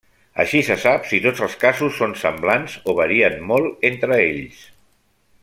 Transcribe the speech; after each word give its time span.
Així 0.43 0.61
se 0.69 0.77
sap 0.85 1.03
si 1.09 1.19
tots 1.25 1.43
els 1.47 1.57
casos 1.65 1.99
són 1.99 2.15
semblants 2.23 2.79
o 2.93 2.97
varien 3.01 3.39
molt 3.53 3.87
entre 3.93 4.19
ells. 4.25 4.67